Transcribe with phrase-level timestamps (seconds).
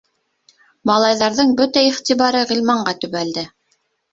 [0.91, 3.49] Малайҙарҙың бөтә иғтибары Ғилманға төбәлде.